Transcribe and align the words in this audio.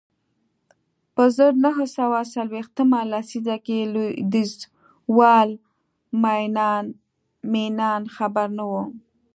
په 1.15 1.23
زر 1.35 1.53
نه 1.63 1.71
سوه 1.97 2.19
څلویښتمه 2.33 2.99
لسیزه 3.11 3.57
کې 3.65 3.79
لوېدیځوال 3.93 5.49
مینان 7.53 8.03
خبر 8.15 8.47
نه 8.57 8.63
و 8.69 8.71